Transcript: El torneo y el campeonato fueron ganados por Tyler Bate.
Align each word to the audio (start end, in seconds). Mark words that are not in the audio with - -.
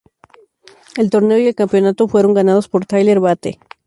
El 0.97 1.11
torneo 1.11 1.37
y 1.37 1.45
el 1.45 1.53
campeonato 1.53 2.07
fueron 2.07 2.33
ganados 2.33 2.67
por 2.67 2.87
Tyler 2.87 3.19
Bate. 3.19 3.59